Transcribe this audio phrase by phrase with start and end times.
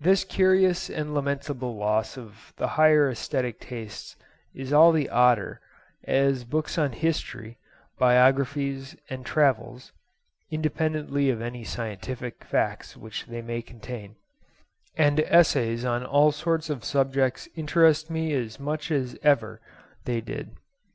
[0.00, 4.16] This curious and lamentable loss of the higher aesthetic tastes
[4.54, 5.60] is all the odder,
[6.02, 7.58] as books on history,
[7.98, 9.92] biographies, and travels
[10.50, 14.16] (independently of any scientific facts which they may contain),
[14.96, 19.60] and essays on all sorts of subjects interest me as much as ever
[20.06, 20.52] they did.